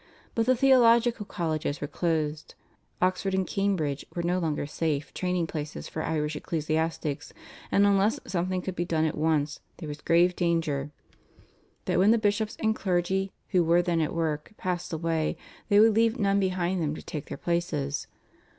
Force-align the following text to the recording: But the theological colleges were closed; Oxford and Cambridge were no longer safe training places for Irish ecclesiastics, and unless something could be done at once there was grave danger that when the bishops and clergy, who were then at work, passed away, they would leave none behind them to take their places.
But 0.33 0.47
the 0.47 0.55
theological 0.55 1.27
colleges 1.27 1.79
were 1.79 1.85
closed; 1.85 2.55
Oxford 3.03 3.35
and 3.35 3.45
Cambridge 3.45 4.03
were 4.15 4.23
no 4.23 4.39
longer 4.39 4.65
safe 4.65 5.13
training 5.13 5.45
places 5.45 5.87
for 5.87 6.01
Irish 6.01 6.35
ecclesiastics, 6.35 7.33
and 7.71 7.85
unless 7.85 8.19
something 8.25 8.63
could 8.63 8.75
be 8.75 8.83
done 8.83 9.05
at 9.05 9.15
once 9.15 9.59
there 9.77 9.87
was 9.87 10.01
grave 10.01 10.35
danger 10.35 10.89
that 11.85 11.99
when 11.99 12.09
the 12.09 12.17
bishops 12.17 12.57
and 12.59 12.75
clergy, 12.75 13.31
who 13.49 13.63
were 13.63 13.83
then 13.83 14.01
at 14.01 14.15
work, 14.15 14.53
passed 14.57 14.91
away, 14.91 15.37
they 15.69 15.79
would 15.79 15.93
leave 15.95 16.17
none 16.17 16.39
behind 16.39 16.81
them 16.81 16.95
to 16.95 17.03
take 17.03 17.27
their 17.27 17.37
places. 17.37 18.07